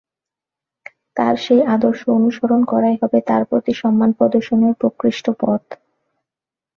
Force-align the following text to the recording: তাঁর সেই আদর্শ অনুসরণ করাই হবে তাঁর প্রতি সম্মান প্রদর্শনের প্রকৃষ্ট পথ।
তাঁর 1.17 1.35
সেই 1.37 1.61
আদর্শ 1.75 2.01
অনুসরণ 2.09 2.61
করাই 2.63 2.95
হবে 3.01 3.19
তাঁর 3.27 3.43
প্রতি 3.45 3.73
সম্মান 3.73 4.09
প্রদর্শনের 4.13 4.73
প্রকৃষ্ট 4.73 5.25
পথ। 5.39 5.63